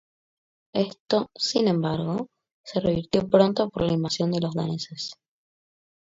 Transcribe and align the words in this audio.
Esto, 0.73 1.29
sin 1.35 1.67
embargo, 1.67 2.25
se 2.65 2.79
revirtió 2.79 3.29
pronto 3.29 3.69
por 3.69 3.83
la 3.83 3.93
invasión 3.93 4.31
de 4.31 4.41
los 4.41 4.55
daneses. 4.55 5.13